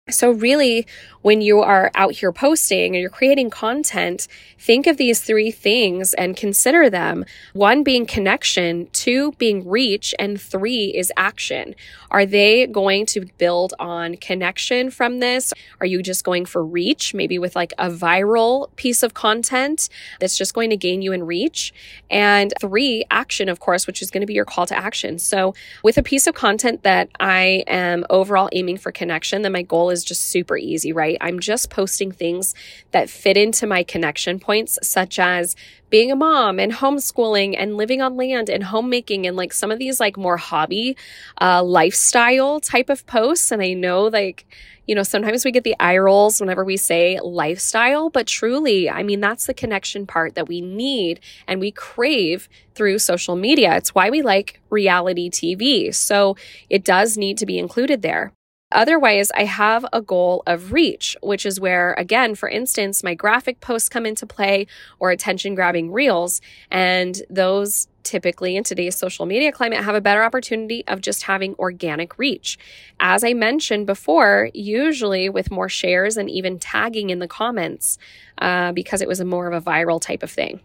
So, 0.09 0.31
really, 0.31 0.87
when 1.21 1.41
you 1.41 1.59
are 1.59 1.91
out 1.93 2.13
here 2.13 2.31
posting 2.31 2.95
and 2.95 3.01
you're 3.01 3.09
creating 3.09 3.49
content, 3.49 4.29
think 4.57 4.87
of 4.87 4.95
these 4.95 5.19
three 5.19 5.51
things 5.51 6.13
and 6.13 6.37
consider 6.37 6.89
them. 6.89 7.25
One 7.51 7.83
being 7.83 8.05
connection, 8.05 8.87
two 8.93 9.33
being 9.33 9.67
reach, 9.67 10.15
and 10.17 10.39
three 10.39 10.85
is 10.95 11.11
action. 11.17 11.75
Are 12.09 12.25
they 12.25 12.67
going 12.67 13.05
to 13.07 13.25
build 13.37 13.73
on 13.79 14.15
connection 14.15 14.89
from 14.89 15.19
this? 15.19 15.53
Are 15.81 15.85
you 15.85 16.01
just 16.01 16.23
going 16.23 16.45
for 16.45 16.63
reach, 16.63 17.13
maybe 17.13 17.37
with 17.37 17.57
like 17.57 17.73
a 17.77 17.89
viral 17.89 18.73
piece 18.77 19.03
of 19.03 19.13
content 19.13 19.89
that's 20.21 20.37
just 20.37 20.53
going 20.53 20.69
to 20.69 20.77
gain 20.77 21.01
you 21.01 21.11
in 21.11 21.25
reach? 21.25 21.73
And 22.09 22.53
three, 22.61 23.03
action, 23.11 23.49
of 23.49 23.59
course, 23.59 23.85
which 23.85 24.01
is 24.01 24.09
going 24.09 24.21
to 24.21 24.27
be 24.27 24.33
your 24.33 24.45
call 24.45 24.65
to 24.67 24.77
action. 24.77 25.19
So, 25.19 25.53
with 25.83 25.97
a 25.97 26.03
piece 26.03 26.25
of 26.27 26.35
content 26.35 26.83
that 26.83 27.09
I 27.19 27.65
am 27.67 28.05
overall 28.09 28.47
aiming 28.53 28.77
for 28.77 28.93
connection, 28.93 29.41
then 29.41 29.51
my 29.51 29.63
goal 29.63 29.89
is 29.89 29.96
is 29.97 30.05
just 30.05 30.21
super 30.21 30.57
easy, 30.57 30.93
right? 30.93 31.17
I'm 31.19 31.39
just 31.39 31.69
posting 31.69 32.11
things 32.11 32.55
that 32.91 33.09
fit 33.09 33.35
into 33.35 33.67
my 33.67 33.83
connection 33.83 34.39
points, 34.39 34.79
such 34.81 35.19
as 35.19 35.55
being 35.89 36.11
a 36.11 36.15
mom 36.15 36.59
and 36.59 36.73
homeschooling 36.73 37.55
and 37.57 37.77
living 37.77 38.01
on 38.01 38.17
land 38.17 38.49
and 38.49 38.63
homemaking 38.63 39.25
and 39.25 39.37
like 39.37 39.53
some 39.53 39.71
of 39.71 39.79
these 39.79 39.99
like 39.99 40.17
more 40.17 40.37
hobby 40.37 40.97
uh, 41.41 41.63
lifestyle 41.63 42.59
type 42.59 42.89
of 42.89 43.05
posts. 43.05 43.51
And 43.51 43.61
I 43.61 43.73
know 43.73 44.03
like, 44.03 44.45
you 44.85 44.95
know, 44.95 45.03
sometimes 45.03 45.43
we 45.43 45.51
get 45.51 45.63
the 45.63 45.75
eye 45.79 45.97
rolls 45.97 46.39
whenever 46.39 46.63
we 46.63 46.77
say 46.77 47.19
lifestyle, 47.21 48.09
but 48.09 48.27
truly, 48.27 48.89
I 48.89 49.03
mean, 49.03 49.19
that's 49.19 49.45
the 49.45 49.53
connection 49.53 50.05
part 50.05 50.35
that 50.35 50.47
we 50.47 50.61
need 50.61 51.19
and 51.47 51.59
we 51.59 51.71
crave 51.71 52.47
through 52.73 52.99
social 52.99 53.35
media. 53.35 53.75
It's 53.75 53.95
why 53.95 54.09
we 54.09 54.21
like 54.21 54.61
reality 54.69 55.29
TV. 55.29 55.93
So 55.93 56.35
it 56.69 56.83
does 56.83 57.17
need 57.17 57.37
to 57.39 57.45
be 57.45 57.57
included 57.57 58.01
there. 58.01 58.33
Otherwise, 58.71 59.31
I 59.31 59.45
have 59.45 59.85
a 59.93 60.01
goal 60.01 60.43
of 60.45 60.73
reach, 60.73 61.15
which 61.23 61.45
is 61.45 61.59
where, 61.59 61.93
again, 61.93 62.35
for 62.35 62.49
instance, 62.49 63.01
my 63.01 63.13
graphic 63.13 63.61
posts 63.61 63.87
come 63.87 64.05
into 64.05 64.25
play 64.25 64.67
or 64.99 65.09
attention 65.09 65.55
grabbing 65.55 65.91
reels. 65.91 66.41
And 66.69 67.21
those 67.29 67.87
typically 68.03 68.57
in 68.57 68.63
today's 68.63 68.97
social 68.97 69.25
media 69.25 69.51
climate 69.51 69.83
have 69.83 69.95
a 69.95 70.01
better 70.01 70.23
opportunity 70.23 70.85
of 70.87 71.01
just 71.01 71.23
having 71.23 71.55
organic 71.55 72.17
reach. 72.17 72.57
As 72.99 73.23
I 73.23 73.33
mentioned 73.33 73.85
before, 73.85 74.49
usually 74.53 75.29
with 75.29 75.49
more 75.49 75.69
shares 75.69 76.17
and 76.17 76.29
even 76.29 76.59
tagging 76.59 77.09
in 77.09 77.19
the 77.19 77.27
comments 77.27 77.97
uh, 78.37 78.73
because 78.73 79.01
it 79.01 79.07
was 79.07 79.19
a 79.19 79.25
more 79.25 79.47
of 79.47 79.53
a 79.53 79.69
viral 79.69 80.01
type 80.01 80.23
of 80.23 80.31
thing. 80.31 80.59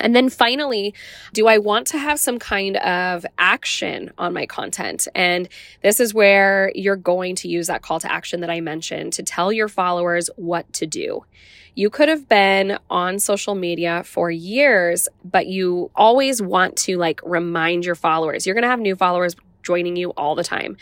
And 0.00 0.14
then 0.14 0.28
finally, 0.28 0.94
do 1.32 1.46
I 1.46 1.58
want 1.58 1.86
to 1.88 1.98
have 1.98 2.18
some 2.18 2.38
kind 2.38 2.76
of 2.78 3.24
action 3.38 4.12
on 4.18 4.32
my 4.32 4.46
content? 4.46 5.08
And 5.14 5.48
this 5.82 6.00
is 6.00 6.14
where 6.14 6.72
you're 6.74 6.96
going 6.96 7.36
to 7.36 7.48
use 7.48 7.66
that 7.66 7.82
call 7.82 8.00
to 8.00 8.12
action 8.12 8.40
that 8.40 8.50
I 8.50 8.60
mentioned 8.60 9.12
to 9.14 9.22
tell 9.22 9.52
your 9.52 9.68
followers 9.68 10.30
what 10.36 10.72
to 10.74 10.86
do. 10.86 11.24
You 11.74 11.90
could 11.90 12.08
have 12.08 12.26
been 12.26 12.78
on 12.88 13.18
social 13.18 13.54
media 13.54 14.02
for 14.04 14.30
years, 14.30 15.08
but 15.24 15.46
you 15.46 15.90
always 15.94 16.40
want 16.40 16.76
to 16.78 16.96
like 16.96 17.20
remind 17.22 17.84
your 17.84 17.94
followers. 17.94 18.46
You're 18.46 18.54
going 18.54 18.62
to 18.62 18.68
have 18.68 18.80
new 18.80 18.96
followers 18.96 19.36
joining 19.62 19.96
you 19.96 20.10
all 20.10 20.34
the 20.34 20.44
time. 20.44 20.76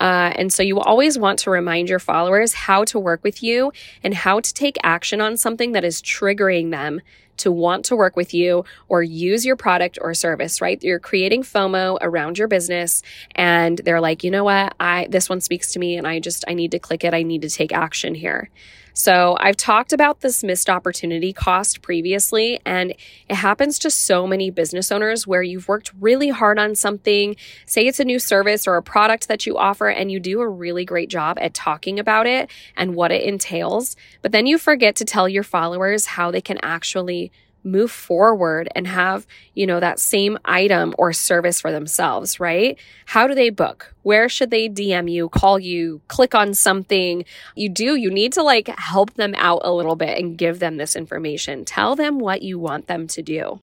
Uh, 0.00 0.32
and 0.36 0.52
so 0.52 0.62
you 0.62 0.78
always 0.78 1.18
want 1.18 1.40
to 1.40 1.50
remind 1.50 1.88
your 1.88 1.98
followers 1.98 2.54
how 2.54 2.84
to 2.84 2.98
work 2.98 3.22
with 3.24 3.42
you 3.42 3.72
and 4.02 4.14
how 4.14 4.40
to 4.40 4.54
take 4.54 4.76
action 4.82 5.20
on 5.20 5.36
something 5.36 5.72
that 5.72 5.84
is 5.84 6.00
triggering 6.00 6.70
them 6.70 7.00
to 7.38 7.52
want 7.52 7.84
to 7.86 7.96
work 7.96 8.16
with 8.16 8.34
you 8.34 8.64
or 8.88 9.02
use 9.02 9.44
your 9.44 9.56
product 9.56 9.98
or 10.00 10.14
service, 10.14 10.60
right? 10.60 10.82
You're 10.82 10.98
creating 10.98 11.42
FOMO 11.42 11.98
around 12.00 12.38
your 12.38 12.48
business 12.48 13.02
and 13.34 13.78
they're 13.78 14.00
like, 14.00 14.24
"You 14.24 14.30
know 14.30 14.44
what? 14.44 14.74
I 14.80 15.06
this 15.10 15.28
one 15.28 15.40
speaks 15.40 15.72
to 15.72 15.78
me 15.78 15.96
and 15.96 16.06
I 16.06 16.20
just 16.20 16.44
I 16.48 16.54
need 16.54 16.72
to 16.72 16.78
click 16.78 17.04
it. 17.04 17.14
I 17.14 17.22
need 17.22 17.42
to 17.42 17.50
take 17.50 17.72
action 17.72 18.14
here." 18.14 18.50
So, 18.98 19.36
I've 19.38 19.56
talked 19.56 19.92
about 19.92 20.22
this 20.22 20.42
missed 20.42 20.68
opportunity 20.68 21.32
cost 21.32 21.82
previously, 21.82 22.58
and 22.66 22.90
it 23.28 23.36
happens 23.36 23.78
to 23.78 23.90
so 23.90 24.26
many 24.26 24.50
business 24.50 24.90
owners 24.90 25.24
where 25.24 25.40
you've 25.40 25.68
worked 25.68 25.92
really 26.00 26.30
hard 26.30 26.58
on 26.58 26.74
something. 26.74 27.36
Say 27.64 27.86
it's 27.86 28.00
a 28.00 28.04
new 28.04 28.18
service 28.18 28.66
or 28.66 28.74
a 28.74 28.82
product 28.82 29.28
that 29.28 29.46
you 29.46 29.56
offer, 29.56 29.88
and 29.88 30.10
you 30.10 30.18
do 30.18 30.40
a 30.40 30.48
really 30.48 30.84
great 30.84 31.10
job 31.10 31.38
at 31.40 31.54
talking 31.54 32.00
about 32.00 32.26
it 32.26 32.50
and 32.76 32.96
what 32.96 33.12
it 33.12 33.22
entails, 33.22 33.94
but 34.20 34.32
then 34.32 34.46
you 34.46 34.58
forget 34.58 34.96
to 34.96 35.04
tell 35.04 35.28
your 35.28 35.44
followers 35.44 36.06
how 36.06 36.32
they 36.32 36.40
can 36.40 36.58
actually 36.60 37.27
move 37.64 37.90
forward 37.90 38.68
and 38.74 38.86
have, 38.86 39.26
you 39.54 39.66
know, 39.66 39.80
that 39.80 39.98
same 39.98 40.38
item 40.44 40.94
or 40.98 41.12
service 41.12 41.60
for 41.60 41.70
themselves, 41.70 42.40
right? 42.40 42.78
How 43.06 43.26
do 43.26 43.34
they 43.34 43.50
book? 43.50 43.94
Where 44.02 44.28
should 44.28 44.50
they 44.50 44.68
DM 44.68 45.10
you, 45.10 45.28
call 45.28 45.58
you, 45.58 46.00
click 46.08 46.34
on 46.34 46.54
something? 46.54 47.24
You 47.54 47.68
do, 47.68 47.96
you 47.96 48.10
need 48.10 48.32
to 48.34 48.42
like 48.42 48.68
help 48.78 49.14
them 49.14 49.34
out 49.36 49.60
a 49.64 49.72
little 49.72 49.96
bit 49.96 50.18
and 50.18 50.38
give 50.38 50.58
them 50.58 50.76
this 50.76 50.96
information. 50.96 51.64
Tell 51.64 51.96
them 51.96 52.18
what 52.18 52.42
you 52.42 52.58
want 52.58 52.86
them 52.86 53.06
to 53.08 53.22
do. 53.22 53.60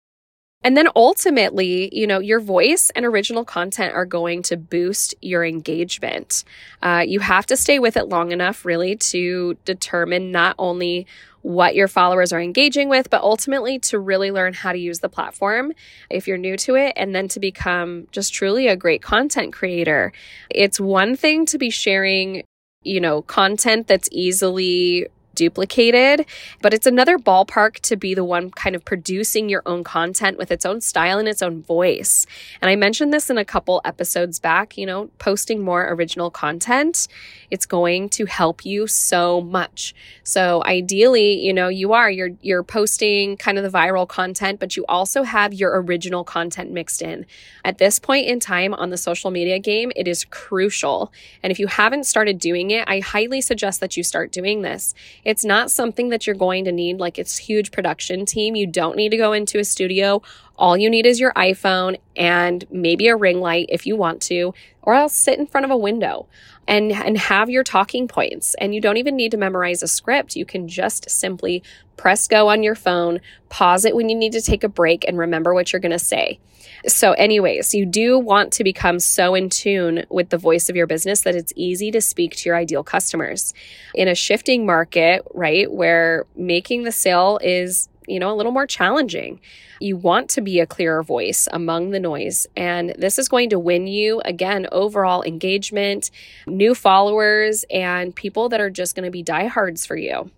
And 0.66 0.76
then 0.76 0.88
ultimately, 0.96 1.96
you 1.96 2.08
know, 2.08 2.18
your 2.18 2.40
voice 2.40 2.90
and 2.96 3.06
original 3.06 3.46
content 3.46 3.94
are 3.94 4.06
going 4.08 4.42
to 4.44 4.58
boost 4.58 5.14
your 5.22 5.46
engagement. 5.46 6.44
Uh, 6.82 7.04
you 7.08 7.20
have 7.20 7.46
to 7.46 7.56
stay 7.56 7.78
with 7.78 7.96
it 7.96 8.10
long 8.10 8.32
enough, 8.32 8.66
really, 8.66 8.96
to 8.96 9.58
determine 9.64 10.32
not 10.32 10.56
only 10.58 11.06
what 11.44 11.76
your 11.76 11.88
followers 11.88 12.34
are 12.34 12.42
engaging 12.42 12.90
with, 12.90 13.12
but 13.12 13.22
ultimately 13.22 13.78
to 13.78 14.00
really 14.00 14.32
learn 14.32 14.56
how 14.56 14.72
to 14.72 14.80
use 14.80 15.02
the 15.02 15.08
platform 15.08 15.72
if 16.10 16.28
you're 16.28 16.36
new 16.36 16.58
to 16.58 16.74
it, 16.74 16.94
and 16.96 17.14
then 17.14 17.28
to 17.28 17.40
become 17.40 18.08
just 18.12 18.34
truly 18.34 18.68
a 18.68 18.76
great 18.76 19.04
content 19.04 19.54
creator. 19.54 20.12
It's 20.50 20.80
one 20.80 21.16
thing 21.16 21.46
to 21.46 21.60
be 21.60 21.70
sharing, 21.70 22.42
you 22.82 23.00
know, 23.00 23.22
content 23.22 23.86
that's 23.86 24.10
easily 24.12 25.06
duplicated, 25.36 26.26
but 26.62 26.74
it's 26.74 26.86
another 26.86 27.18
ballpark 27.18 27.80
to 27.82 27.96
be 27.96 28.14
the 28.14 28.24
one 28.24 28.50
kind 28.52 28.76
of 28.76 28.84
producing 28.86 29.50
your 29.50 29.62
own 29.66 29.84
content 29.84 30.38
with 30.38 30.52
its 30.52 30.66
own 30.66 30.82
style 30.82 31.20
and 31.20 31.28
its 31.28 31.42
own 31.42 31.62
voice. 31.62 32.26
And 32.62 32.70
I 32.70 32.76
mentioned 32.76 33.14
this 33.14 33.30
in 33.30 33.38
a 33.38 33.46
couple 33.46 33.82
episodes 33.86 34.40
back, 34.40 34.78
you 34.78 34.86
know, 34.86 35.10
posting 35.20 35.62
more 35.62 35.88
original 35.92 36.32
content, 36.32 37.08
it's 37.52 37.66
going 37.66 38.10
to 38.10 38.26
help 38.26 38.66
you 38.66 38.88
so 38.88 39.42
much. 39.42 39.94
So 40.24 40.64
ideally, 40.66 41.46
you 41.46 41.54
know, 41.54 41.68
you 41.68 41.94
are 41.94 42.10
you're 42.10 42.32
you're 42.42 42.64
posting 42.64 43.38
kind 43.38 43.58
of 43.58 43.64
the 43.64 43.78
viral 43.78 44.08
content, 44.08 44.60
but 44.60 44.76
you 44.76 44.86
also 44.88 45.24
have 45.24 45.54
your 45.54 45.82
original 45.82 46.24
content 46.24 46.72
mixed 46.72 47.02
in. 47.02 47.26
At 47.64 47.78
this 47.78 48.00
point 48.00 48.28
in 48.28 48.40
time 48.40 48.74
on 48.74 48.90
the 48.90 48.98
social 48.98 49.32
media 49.32 49.60
game, 49.60 49.92
it 49.96 50.08
is 50.08 50.26
crucial. 50.26 51.12
And 51.44 51.52
if 51.52 51.60
you 51.60 51.68
haven't 51.68 52.06
started 52.06 52.40
doing 52.40 52.72
it, 52.72 52.88
I 52.88 53.00
highly 53.00 53.42
suggest 53.42 53.80
that 53.80 53.98
you 53.98 54.04
start 54.04 54.32
doing 54.32 54.62
this. 54.62 54.94
It's 55.26 55.44
not 55.44 55.72
something 55.72 56.10
that 56.10 56.26
you're 56.26 56.36
going 56.36 56.66
to 56.66 56.72
need 56.72 57.00
like 57.00 57.18
it's 57.18 57.38
huge 57.38 57.72
production 57.72 58.26
team. 58.26 58.56
You 58.56 58.68
don't 58.68 58.96
need 58.96 59.10
to 59.10 59.18
go 59.18 59.34
into 59.34 59.60
a 59.60 59.66
studio. 59.66 60.22
All 60.56 60.78
you 60.78 60.90
need 60.90 61.06
is 61.06 61.20
your 61.20 61.34
iPhone 61.34 62.00
and 62.16 62.64
maybe 62.70 63.08
a 63.08 63.16
ring 63.16 63.42
light 63.42 63.66
if 63.70 63.86
you 63.86 63.98
want 63.98 64.22
to, 64.24 64.54
or 64.84 64.94
else 64.94 65.14
sit 65.14 65.38
in 65.40 65.48
front 65.48 65.66
of 65.66 65.72
a 65.72 65.78
window 65.78 66.28
and 66.68 66.92
and 66.92 67.18
have 67.18 67.50
your 67.50 67.64
talking 67.64 68.08
points 68.08 68.56
and 68.56 68.74
you 68.74 68.82
don't 68.82 68.98
even 68.98 69.16
need 69.16 69.32
to 69.32 69.38
memorize 69.38 69.84
a 69.84 69.88
script 69.88 70.36
you 70.36 70.46
can 70.46 70.68
just 70.68 71.10
simply 71.10 71.62
press 71.98 72.28
go 72.28 72.50
on 72.50 72.64
your 72.64 72.76
phone 72.76 73.20
pause 73.50 73.86
it 73.86 73.96
when 73.96 74.10
you 74.10 74.16
need 74.16 74.32
to 74.32 74.42
take 74.42 74.64
a 74.64 74.70
break 74.70 75.06
and 75.08 75.18
remember 75.18 75.54
what 75.54 75.72
you're 75.72 75.80
going 75.80 75.92
to 75.92 76.00
say 76.00 76.40
so 76.88 77.14
anyways 77.14 77.74
you 77.74 77.86
do 77.86 78.18
want 78.18 78.52
to 78.54 78.64
become 78.64 79.00
so 79.00 79.36
in 79.36 79.50
tune 79.50 80.06
with 80.10 80.30
the 80.30 80.38
voice 80.38 80.70
of 80.70 80.76
your 80.76 80.88
business 80.88 81.22
that 81.22 81.36
it's 81.36 81.54
easy 81.56 81.92
to 81.92 82.02
speak 82.02 82.36
to 82.36 82.50
your 82.50 82.56
ideal 82.56 82.84
customers 82.84 83.54
in 83.94 84.08
a 84.08 84.16
shifting 84.16 84.66
market 84.66 85.26
right 85.34 85.72
where 85.72 86.26
making 86.36 86.84
the 86.84 86.92
sale 86.92 87.40
is 87.44 87.90
you 88.08 88.20
know, 88.20 88.32
a 88.32 88.36
little 88.36 88.52
more 88.52 88.68
challenging. 88.68 89.40
You 89.80 89.98
want 89.98 90.30
to 90.32 90.42
be 90.42 90.60
a 90.60 90.66
clearer 90.66 91.04
voice 91.04 91.48
among 91.52 91.92
the 91.92 92.00
noise. 92.00 92.48
And 92.56 92.94
this 92.98 93.20
is 93.20 93.28
going 93.28 93.50
to 93.50 93.60
win 93.60 93.88
you, 93.88 94.22
again, 94.24 94.68
overall 94.72 95.24
engagement, 95.24 96.12
new 96.48 96.76
followers, 96.76 97.66
and 97.70 98.16
people 98.16 98.50
that 98.50 98.62
are 98.62 98.70
just 98.70 98.96
going 98.96 99.06
to 99.06 99.12
be 99.12 99.24
diehards 99.24 99.86
for 99.86 99.98
you. 99.98 100.30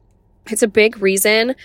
It's 0.50 0.64
a 0.64 0.68
big 0.68 1.02
reason 1.02 1.56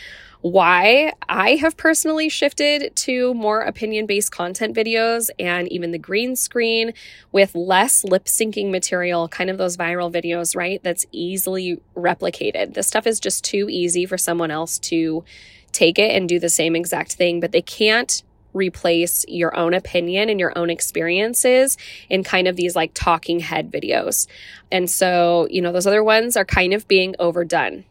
why 0.42 1.12
I 1.28 1.54
have 1.56 1.76
personally 1.76 2.28
shifted 2.28 2.94
to 2.96 3.32
more 3.34 3.60
opinion 3.60 4.06
based 4.06 4.32
content 4.32 4.76
videos 4.76 5.30
and 5.38 5.70
even 5.70 5.92
the 5.92 5.98
green 5.98 6.34
screen 6.34 6.92
with 7.30 7.54
less 7.54 8.02
lip 8.02 8.24
syncing 8.24 8.70
material, 8.70 9.28
kind 9.28 9.50
of 9.50 9.56
those 9.56 9.76
viral 9.76 10.12
videos, 10.12 10.56
right? 10.56 10.82
That's 10.82 11.06
easily 11.12 11.80
replicated. 11.96 12.74
This 12.74 12.88
stuff 12.88 13.06
is 13.06 13.20
just 13.20 13.44
too 13.44 13.68
easy 13.70 14.04
for 14.04 14.18
someone 14.18 14.50
else 14.50 14.80
to 14.80 15.24
take 15.70 15.98
it 15.98 16.10
and 16.10 16.28
do 16.28 16.40
the 16.40 16.48
same 16.48 16.74
exact 16.74 17.14
thing, 17.14 17.38
but 17.38 17.52
they 17.52 17.62
can't 17.62 18.24
replace 18.52 19.24
your 19.28 19.56
own 19.56 19.74
opinion 19.74 20.28
and 20.28 20.38
your 20.38 20.56
own 20.58 20.70
experiences 20.70 21.78
in 22.10 22.22
kind 22.22 22.48
of 22.48 22.56
these 22.56 22.76
like 22.76 22.90
talking 22.94 23.40
head 23.40 23.70
videos. 23.70 24.26
And 24.70 24.90
so, 24.90 25.46
you 25.50 25.62
know, 25.62 25.72
those 25.72 25.86
other 25.86 26.04
ones 26.04 26.36
are 26.36 26.44
kind 26.44 26.74
of 26.74 26.86
being 26.88 27.14
overdone. 27.18 27.84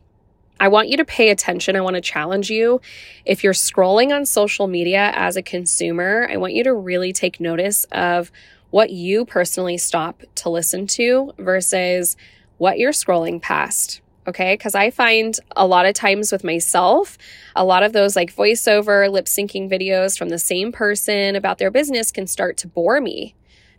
I 0.61 0.67
want 0.67 0.89
you 0.89 0.97
to 0.97 1.05
pay 1.05 1.31
attention. 1.31 1.75
I 1.75 1.81
want 1.81 1.95
to 1.95 2.01
challenge 2.01 2.51
you. 2.51 2.81
If 3.25 3.43
you're 3.43 3.51
scrolling 3.51 4.15
on 4.15 4.27
social 4.27 4.67
media 4.67 5.11
as 5.15 5.35
a 5.35 5.41
consumer, 5.41 6.27
I 6.31 6.37
want 6.37 6.53
you 6.53 6.63
to 6.65 6.73
really 6.73 7.11
take 7.11 7.39
notice 7.39 7.85
of 7.85 8.31
what 8.69 8.91
you 8.91 9.25
personally 9.25 9.79
stop 9.79 10.21
to 10.35 10.49
listen 10.49 10.85
to 10.85 11.33
versus 11.39 12.15
what 12.59 12.77
you're 12.77 12.93
scrolling 12.93 13.41
past 13.41 14.01
okay? 14.27 14.53
Because 14.53 14.75
I 14.75 14.91
find 14.91 15.35
a 15.55 15.65
lot 15.65 15.87
of 15.87 15.95
times 15.95 16.31
with 16.31 16.43
myself, 16.43 17.17
a 17.55 17.65
lot 17.65 17.81
of 17.81 17.91
those 17.91 18.15
like 18.15 18.33
voiceover, 18.33 19.11
lip 19.11 19.25
syncing 19.25 19.67
videos 19.67 20.15
from 20.15 20.29
the 20.29 20.37
same 20.37 20.71
person 20.71 21.35
about 21.35 21.57
their 21.57 21.71
business 21.71 22.11
can 22.11 22.27
start 22.27 22.55
to 22.57 22.67
bore 22.67 23.01
me 23.01 23.33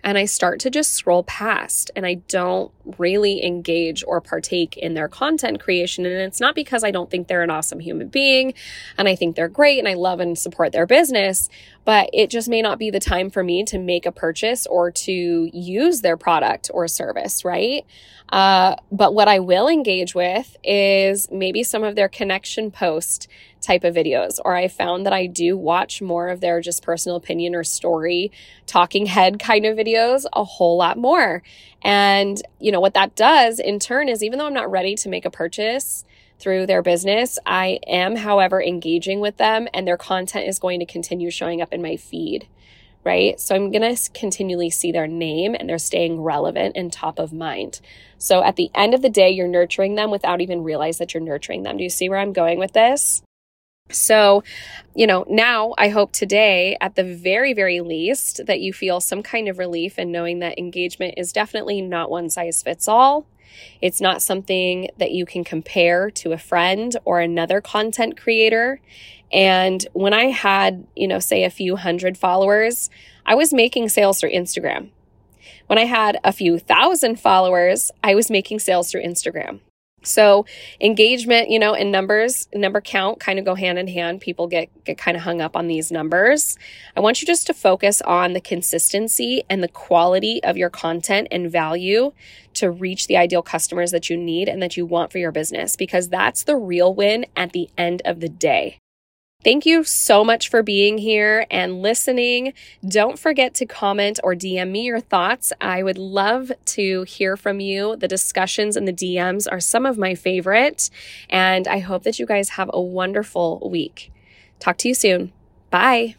and 0.05 0.19
I 0.19 0.25
start 0.25 0.61
to 0.61 0.71
just 0.71 0.93
scroll 0.93 1.23
past 1.25 1.91
and 1.95 2.05
I 2.05 2.15
don't 2.15 2.73
really 2.99 3.45
engage 3.45 4.03
or 4.07 4.21
partake 4.21 4.77
in 4.77 4.95
their 4.95 5.09
content 5.09 5.61
creation. 5.61 6.05
And 6.05 6.15
it's 6.15 6.41
not 6.41 6.55
because 6.55 6.83
I 6.83 6.91
don't 6.91 7.11
think 7.11 7.29
they're 7.29 7.43
an 7.43 7.51
awesome 7.51 7.81
human 7.81 8.09
being 8.09 8.55
and 8.99 9.09
I 9.09 9.15
think 9.15 9.37
they're 9.37 9.49
great 9.49 9.79
and 9.79 9.89
I 9.89 9.95
love 9.95 10.21
and 10.21 10.37
support 10.37 10.73
their 10.73 10.87
business, 10.87 11.49
but 11.85 12.11
it 12.13 12.31
just 12.31 12.49
may 12.49 12.63
not 12.63 12.79
be 12.79 12.91
the 12.91 13.01
time 13.01 13.31
for 13.31 13.45
me 13.45 13.65
to 13.65 13.79
make 13.79 14.07
a 14.07 14.13
purchase 14.13 14.67
or 14.67 14.91
to 14.91 15.51
use 15.53 16.01
their 16.01 16.17
product 16.17 16.71
or 16.75 16.89
service, 16.89 17.45
right? 17.45 17.87
Uh, 18.33 18.75
but 18.91 19.13
what 19.13 19.29
I 19.29 19.39
will 19.39 19.69
engage 19.69 20.15
with 20.15 20.57
is 20.65 21.31
maybe 21.31 21.63
some 21.63 21.85
of 21.85 21.95
their 21.95 22.09
connection 22.09 22.71
post 22.71 23.29
type 23.61 23.85
of 23.85 23.95
videos, 23.95 24.41
or 24.45 24.57
I 24.57 24.69
found 24.69 25.07
that 25.07 25.13
I 25.13 25.27
do 25.27 25.57
watch 25.57 26.01
more 26.01 26.29
of 26.29 26.41
their 26.41 26.61
just 26.61 26.83
personal 26.83 27.17
opinion 27.17 27.55
or 27.55 27.63
story, 27.63 28.33
talking 28.67 29.07
head 29.07 29.39
kind 29.39 29.67
of 29.67 29.77
videos 29.77 30.25
a 30.33 30.45
whole 30.45 30.79
lot 30.79 30.97
more. 30.97 31.43
And, 31.83 32.41
you 32.59 32.73
know, 32.73 32.81
what 32.81 32.95
that 32.95 33.15
does 33.15 33.61
in 33.61 33.79
turn 33.79 34.09
is 34.09 34.25
even 34.25 34.39
though 34.39 34.47
I'm 34.47 34.55
not 34.55 34.71
ready 34.71 34.95
to 34.97 35.09
make 35.09 35.27
a 35.27 35.31
purchase, 35.31 36.05
through 36.43 36.67
their 36.67 36.83
business. 36.83 37.39
I 37.47 37.79
am, 37.87 38.17
however, 38.17 38.61
engaging 38.61 39.21
with 39.21 39.37
them 39.37 39.69
and 39.73 39.87
their 39.87 39.97
content 39.97 40.49
is 40.49 40.59
going 40.59 40.81
to 40.81 40.87
continue 40.87 41.31
showing 41.31 41.63
up 41.63 41.73
in 41.73 41.81
my 41.81 41.97
feed, 41.97 42.49
right? 43.05 43.39
So 43.41 43.55
I'm 43.55 43.71
going 43.71 43.95
to 43.95 44.11
continually 44.13 44.71
see 44.71 44.93
their 44.93 45.07
name 45.07 45.55
and 45.59 45.69
they're 45.69 45.79
staying 45.79 46.21
relevant 46.21 46.77
and 46.77 46.93
top 46.93 47.19
of 47.19 47.33
mind. 47.33 47.81
So 48.19 48.43
at 48.45 48.57
the 48.57 48.71
end 48.75 48.95
of 48.95 49.03
the 49.03 49.11
day, 49.11 49.31
you're 49.31 49.49
nurturing 49.49 49.97
them 49.97 50.11
without 50.11 50.41
even 50.41 50.63
realize 50.63 50.99
that 50.99 51.13
you're 51.15 51.23
nurturing 51.23 51.63
them. 51.63 51.77
Do 51.77 51.83
you 51.83 51.91
see 51.91 52.09
where 52.09 52.19
I'm 52.19 52.33
going 52.33 52.59
with 52.59 52.73
this? 52.73 53.23
So, 53.91 54.43
you 54.95 55.07
know, 55.07 55.25
now 55.29 55.75
I 55.77 55.89
hope 55.89 56.13
today, 56.13 56.77
at 56.81 56.95
the 56.95 57.05
very, 57.05 57.53
very 57.53 57.81
least, 57.81 58.47
that 58.47 58.61
you 58.61 58.73
feel 58.73 59.01
some 59.01 59.23
kind 59.23 59.49
of 59.49 59.59
relief 59.59 59.99
in 59.99 60.13
knowing 60.13 60.39
that 60.39 60.59
engagement 60.59 61.15
is 61.17 61.33
definitely 61.33 61.83
not 61.83 62.11
one 62.11 62.31
size 62.31 62.63
fits 62.63 62.89
all. 62.89 63.27
It's 63.81 64.01
not 64.01 64.23
something 64.23 64.89
that 64.97 65.11
you 65.11 65.27
can 65.27 65.45
compare 65.45 66.11
to 66.13 66.33
a 66.33 66.39
friend 66.39 66.97
or 67.05 67.21
another 67.21 67.61
content 67.61 68.17
creator. 68.17 68.81
And 69.33 69.87
when 69.93 70.13
I 70.13 70.25
had, 70.25 70.87
you 70.95 71.09
know, 71.09 71.19
say 71.19 71.45
a 71.45 71.51
few 71.51 71.77
hundred 71.77 72.19
followers, 72.19 72.91
I 73.25 73.35
was 73.35 73.53
making 73.53 73.89
sales 73.89 74.21
through 74.21 74.33
Instagram. 74.33 74.91
When 75.67 75.79
I 75.79 75.85
had 75.85 76.19
a 76.23 76.33
few 76.33 76.59
thousand 76.59 77.19
followers, 77.19 77.91
I 78.05 78.15
was 78.15 78.31
making 78.31 78.59
sales 78.59 78.91
through 78.91 79.05
Instagram. 79.05 79.61
So 80.05 80.47
engagement, 80.81 81.49
you 81.49 81.59
know, 81.59 81.75
and 81.75 81.93
numbers, 81.93 82.49
number 82.53 82.81
count 82.81 83.21
kind 83.21 83.39
of 83.39 83.45
go 83.45 83.55
hand 83.55 83.79
in 83.79 83.89
hand. 83.89 84.21
People 84.21 84.49
get 84.49 84.69
get 84.85 84.99
kind 84.99 85.17
of 85.17 85.23
hung 85.23 85.41
up 85.41 85.57
on 85.57 85.69
these 85.69 85.93
numbers. 85.93 86.59
I 86.97 87.01
want 87.01 87.21
you 87.23 87.27
just 87.27 87.47
to 87.47 87.55
focus 87.55 88.03
on 88.03 88.33
the 88.33 88.41
consistency 88.41 89.45
and 89.49 89.63
the 89.63 89.69
quality 89.69 90.43
of 90.43 90.57
your 90.57 90.71
content 90.71 91.29
and 91.31 91.51
value 91.51 92.13
to 92.55 92.71
reach 92.71 93.07
the 93.07 93.17
ideal 93.17 93.43
customers 93.43 93.93
that 93.93 94.11
you 94.11 94.17
need 94.17 94.49
and 94.49 94.61
that 94.63 94.77
you 94.77 94.85
want 94.85 95.13
for 95.13 95.19
your 95.19 95.33
business 95.33 95.77
because 95.77 96.09
that's 96.09 96.43
the 96.45 96.57
real 96.57 96.93
win 96.93 97.25
at 97.37 97.53
the 97.53 97.71
end 97.79 98.03
of 98.05 98.21
the 98.21 98.29
day. 98.29 98.79
Thank 99.45 99.67
you 99.67 99.83
so 99.83 100.25
much 100.25 100.49
for 100.49 100.63
being 100.63 100.99
here 100.99 101.47
and 101.51 101.83
listening. 101.83 102.53
Don't 102.87 103.19
forget 103.19 103.55
to 103.55 103.67
comment 103.67 104.21
or 104.23 104.35
DM 104.35 104.71
me 104.71 104.85
your 104.85 105.01
thoughts. 105.01 105.53
I 105.61 105.83
would 105.83 105.99
love 105.99 106.53
to 106.67 107.03
hear 107.03 107.37
from 107.37 107.59
you. 107.59 107.97
The 107.97 108.07
discussions 108.07 108.77
and 108.77 108.87
the 108.87 108.93
DMs 108.93 109.49
are 109.51 109.61
some 109.61 109.85
of 109.85 109.99
my 109.99 110.15
favorite. 110.15 110.91
And 111.29 111.67
I 111.67 111.81
hope 111.81 112.05
that 112.05 112.21
you 112.21 112.27
guys 112.27 112.51
have 112.51 112.71
a 112.73 112.81
wonderful 112.81 113.69
week. 113.69 114.13
Talk 114.61 114.79
to 114.79 114.89
you 114.89 114.95
soon. 114.95 115.33
Bye. 115.71 116.15